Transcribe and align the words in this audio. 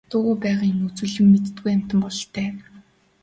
Дуугүй 0.09 0.35
байгааг 0.43 0.71
нь 0.77 0.85
үзвэл 0.87 1.13
юм 1.21 1.27
мэддэггүй 1.31 1.71
амьтан 1.75 1.99
бололтой. 2.03 2.47